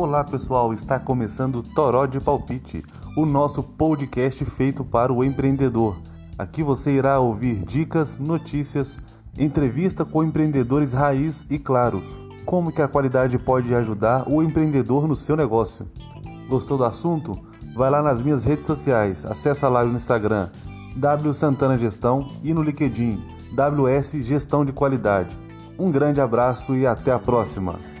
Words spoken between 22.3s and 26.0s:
e no LinkedIn WS Gestão de Qualidade. Um